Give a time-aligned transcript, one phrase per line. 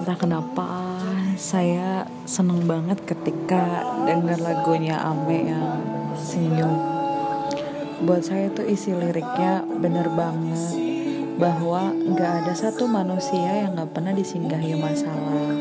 [0.00, 0.96] entah kenapa
[1.36, 5.76] saya seneng banget ketika dengar lagunya Ame yang
[6.16, 6.72] senyum.
[8.08, 10.56] Buat saya tuh isi liriknya bener banget
[11.36, 15.52] bahwa nggak ada satu manusia yang nggak pernah disinggahi masalah.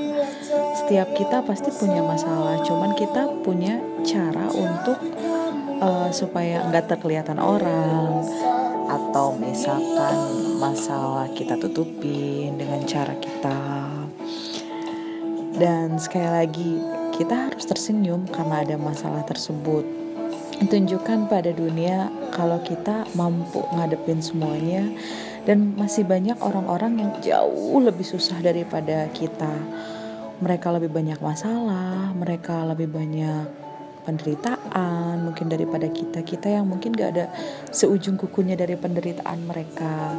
[0.79, 5.03] Setiap kita pasti punya masalah cuman kita punya cara untuk
[5.83, 8.23] uh, supaya nggak terkelihatan orang.
[8.87, 10.15] Atau misalkan
[10.63, 13.99] masalah kita tutupin dengan cara kita
[15.57, 16.71] dan sekali lagi
[17.17, 19.83] kita harus tersenyum karena ada masalah tersebut.
[20.59, 24.83] Tunjukkan pada dunia kalau kita mampu ngadepin semuanya
[25.47, 29.51] dan masih banyak orang-orang yang jauh lebih susah daripada kita.
[30.39, 33.47] Mereka lebih banyak masalah mereka lebih banyak
[34.03, 36.23] penderitaan mungkin daripada kita.
[36.23, 37.25] Kita yang mungkin gak ada
[37.71, 40.15] seujung kukunya dari penderitaan mereka.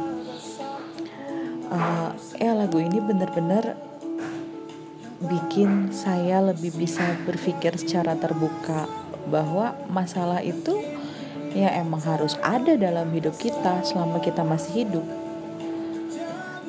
[1.71, 3.90] Uh, ya lagu ini benar-benar
[5.21, 8.89] bikin saya lebih bisa berpikir secara terbuka
[9.29, 10.81] bahwa masalah itu
[11.53, 15.05] ya emang harus ada dalam hidup kita selama kita masih hidup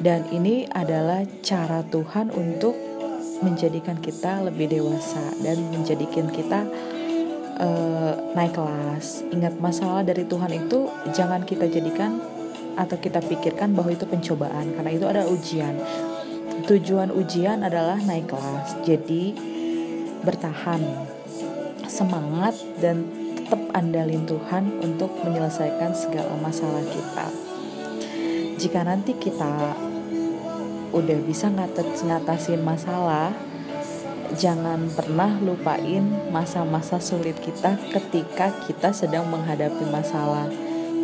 [0.03, 2.75] dan ini adalah cara Tuhan untuk
[3.43, 6.67] menjadikan kita lebih dewasa dan menjadikan kita
[7.63, 9.23] uh, naik kelas.
[9.31, 12.19] Ingat masalah dari Tuhan itu jangan kita jadikan
[12.75, 15.79] atau kita pikirkan bahwa itu pencobaan karena itu ada ujian.
[16.73, 18.81] Tujuan ujian adalah naik kelas.
[18.81, 19.37] Jadi
[20.25, 20.81] bertahan,
[21.85, 27.29] semangat dan tetap andalin Tuhan untuk menyelesaikan segala masalah kita.
[28.57, 29.77] Jika nanti kita
[30.97, 33.37] udah bisa ngatasin masalah,
[34.41, 40.49] jangan pernah lupain masa-masa sulit kita ketika kita sedang menghadapi masalah.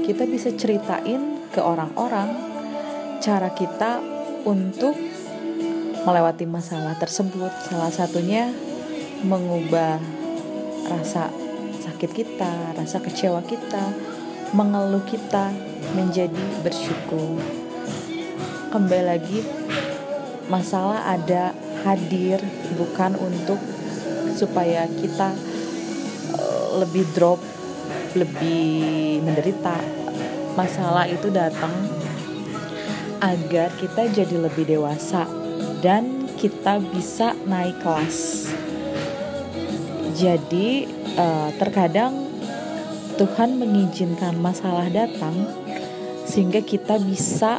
[0.00, 2.32] Kita bisa ceritain ke orang-orang
[3.20, 4.00] cara kita
[4.48, 4.96] untuk
[6.08, 7.52] melewati masalah tersebut.
[7.68, 8.48] Salah satunya
[9.28, 10.00] mengubah
[10.88, 11.28] rasa
[11.84, 13.92] sakit kita, rasa kecewa kita,
[14.56, 15.52] mengeluh kita
[15.92, 17.36] menjadi bersyukur.
[18.72, 19.44] Kembali lagi,
[20.48, 21.52] masalah ada
[21.84, 22.40] hadir
[22.80, 23.60] bukan untuk
[24.32, 25.36] supaya kita
[26.32, 27.36] uh, lebih drop,
[28.16, 29.76] lebih menderita.
[30.56, 31.70] Masalah itu datang
[33.20, 35.37] agar kita jadi lebih dewasa
[35.78, 38.50] dan kita bisa naik kelas.
[40.18, 42.26] Jadi uh, terkadang
[43.18, 45.34] Tuhan mengizinkan masalah datang
[46.26, 47.58] sehingga kita bisa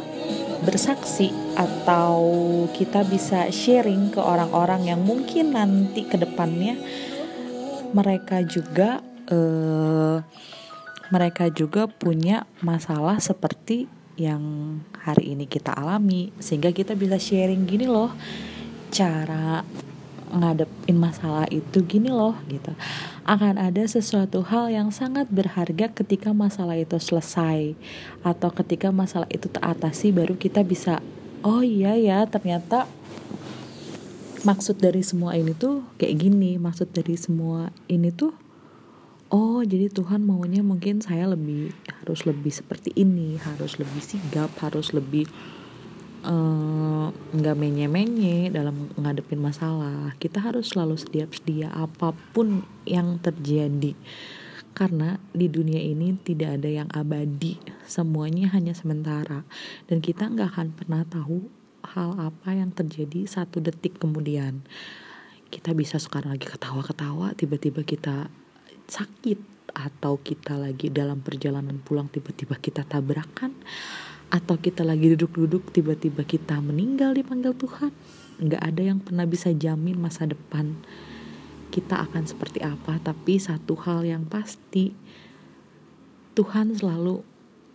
[0.64, 2.20] bersaksi atau
[2.76, 6.76] kita bisa sharing ke orang-orang yang mungkin nanti ke depannya
[7.96, 9.00] mereka juga
[9.32, 10.20] uh,
[11.10, 13.88] mereka juga punya masalah seperti
[14.20, 14.44] yang
[15.00, 18.12] hari ini kita alami sehingga kita bisa sharing gini loh
[18.92, 19.64] cara
[20.30, 22.70] ngadepin masalah itu gini loh gitu.
[23.24, 27.74] Akan ada sesuatu hal yang sangat berharga ketika masalah itu selesai
[28.22, 31.02] atau ketika masalah itu teratasi baru kita bisa
[31.40, 32.84] oh iya ya ternyata
[34.44, 38.32] maksud dari semua ini tuh kayak gini maksud dari semua ini tuh
[39.28, 44.92] oh jadi Tuhan maunya mungkin saya lebih harus lebih seperti ini harus lebih sigap harus
[44.96, 45.28] lebih
[46.20, 50.12] Eh, nggak uh, menye-menye dalam ngadepin masalah.
[50.20, 53.96] Kita harus selalu sedia-sedia apa pun yang terjadi.
[54.76, 57.56] Karena di dunia ini tidak ada yang abadi.
[57.88, 59.48] Semuanya hanya sementara.
[59.88, 61.48] Dan kita nggak akan pernah tahu
[61.96, 64.60] hal apa yang terjadi satu detik kemudian.
[65.48, 68.28] Kita bisa sekarang lagi ketawa-ketawa tiba-tiba kita
[68.90, 69.38] sakit
[69.70, 73.54] atau kita lagi dalam perjalanan pulang tiba-tiba kita tabrakan
[74.30, 77.94] atau kita lagi duduk-duduk tiba-tiba kita meninggal dipanggil Tuhan
[78.42, 80.74] nggak ada yang pernah bisa jamin masa depan
[81.70, 82.98] kita akan seperti apa.
[82.98, 84.92] Tapi satu hal yang pasti
[86.34, 87.22] Tuhan selalu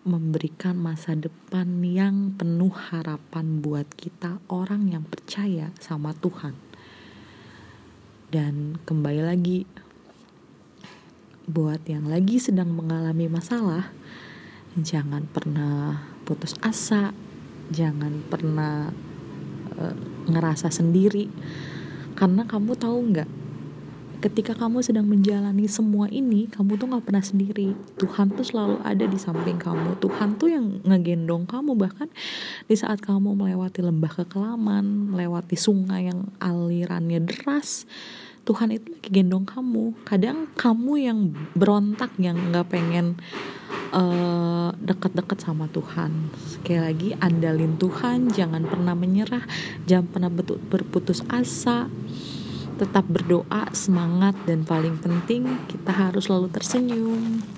[0.05, 6.53] memberikan masa depan yang penuh harapan buat kita orang yang percaya sama Tuhan.
[8.29, 9.65] Dan kembali lagi
[11.45, 13.93] buat yang lagi sedang mengalami masalah
[14.75, 17.15] jangan pernah putus asa,
[17.71, 18.91] jangan pernah
[19.79, 19.95] uh,
[20.27, 21.31] ngerasa sendiri.
[22.15, 23.29] Karena kamu tahu nggak,
[24.25, 27.71] ketika kamu sedang menjalani semua ini kamu tuh nggak pernah sendiri.
[27.95, 29.99] Tuhan tuh selalu ada di samping kamu.
[30.03, 31.75] Tuhan tuh yang ngegendong kamu.
[31.75, 32.09] Bahkan
[32.67, 37.87] di saat kamu melewati lembah kekelaman melewati sungai yang alirannya deras
[38.45, 40.05] Tuhan itu lagi gendong kamu.
[40.05, 41.19] Kadang kamu yang
[41.57, 43.17] berontak yang nggak pengen
[43.89, 46.29] uh, dekat-dekat sama Tuhan.
[46.45, 49.43] Sekali lagi andalin Tuhan jangan pernah menyerah
[49.89, 50.31] jangan pernah
[50.69, 51.89] berputus asa.
[52.75, 57.54] Tetap berdoa, semangat, dan paling penting kita harus selalu tersenyum.